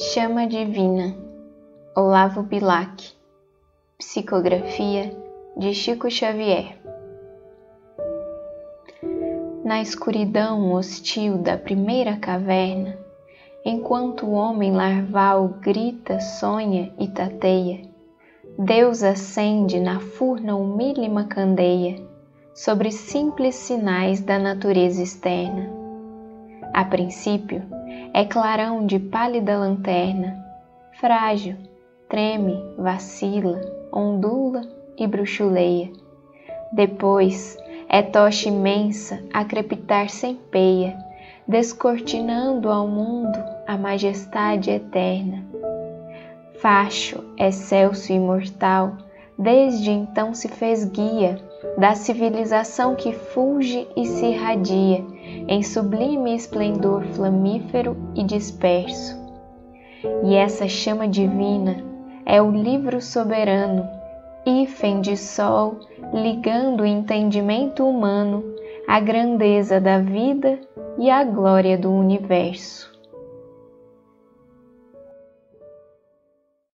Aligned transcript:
Chama 0.00 0.46
Divina, 0.46 1.12
Olavo 1.92 2.44
Bilac, 2.44 3.16
Psicografia 3.98 5.10
de 5.56 5.74
Chico 5.74 6.08
Xavier. 6.08 6.78
Na 9.64 9.82
escuridão 9.82 10.72
hostil 10.72 11.38
da 11.38 11.58
primeira 11.58 12.16
caverna, 12.16 12.96
enquanto 13.64 14.24
o 14.24 14.34
homem 14.34 14.70
larval 14.70 15.48
grita, 15.60 16.20
sonha 16.20 16.92
e 16.96 17.08
tateia, 17.08 17.82
Deus 18.56 19.02
acende 19.02 19.80
na 19.80 19.98
furna 19.98 20.54
humílima 20.54 21.24
candeia 21.24 21.96
sobre 22.54 22.92
simples 22.92 23.56
sinais 23.56 24.20
da 24.20 24.38
natureza 24.38 25.02
externa. 25.02 25.68
A 26.72 26.84
princípio, 26.84 27.77
é 28.12 28.24
clarão 28.24 28.86
de 28.86 28.98
pálida 28.98 29.58
lanterna, 29.58 30.44
frágil, 31.00 31.56
treme, 32.08 32.56
vacila, 32.76 33.60
ondula 33.92 34.62
e 34.96 35.06
bruxuleia. 35.06 35.90
Depois 36.72 37.56
é 37.88 38.02
tocha 38.02 38.48
imensa 38.48 39.22
a 39.32 39.44
crepitar 39.44 40.10
sem 40.10 40.34
peia, 40.34 40.96
descortinando 41.46 42.70
ao 42.70 42.86
mundo 42.86 43.38
a 43.66 43.76
majestade 43.76 44.70
eterna. 44.70 45.44
Facho, 46.60 47.24
excelso 47.38 48.12
e 48.12 48.16
imortal, 48.16 48.98
desde 49.38 49.90
então 49.90 50.34
se 50.34 50.48
fez 50.48 50.84
guia 50.84 51.38
da 51.76 51.94
civilização 51.94 52.96
que 52.96 53.12
fulge 53.12 53.86
e 53.96 54.04
se 54.04 54.26
irradia 54.26 55.04
em 55.46 55.62
sublime 55.62 56.34
esplendor 56.34 57.04
flamífero 57.12 57.96
e 58.16 58.24
disperso. 58.24 59.16
E 60.24 60.34
essa 60.34 60.66
chama 60.66 61.06
divina 61.06 61.84
é 62.26 62.42
o 62.42 62.50
livro 62.50 63.00
soberano, 63.00 63.88
hífen 64.44 65.00
de 65.00 65.16
sol, 65.16 65.78
ligando 66.12 66.80
o 66.80 66.86
entendimento 66.86 67.86
humano 67.86 68.42
à 68.88 68.98
grandeza 68.98 69.80
da 69.80 69.98
vida 69.98 70.58
e 70.98 71.10
à 71.10 71.22
glória 71.22 71.78
do 71.78 71.92
universo. 71.92 72.97